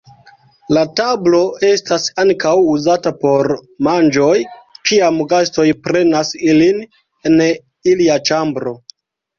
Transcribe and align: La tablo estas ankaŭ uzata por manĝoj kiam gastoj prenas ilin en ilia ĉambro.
La 0.77 0.83
tablo 0.99 1.41
estas 1.67 2.07
ankaŭ 2.23 2.55
uzata 2.77 3.13
por 3.25 3.51
manĝoj 3.89 4.33
kiam 4.91 5.23
gastoj 5.35 5.69
prenas 5.89 6.35
ilin 6.51 6.83
en 7.33 7.41
ilia 7.95 8.23
ĉambro. 8.31 8.77